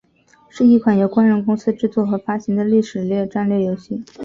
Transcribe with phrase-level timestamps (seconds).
[0.49, 4.03] 是一款由光荣公司制作和发行的历史类战略游戏。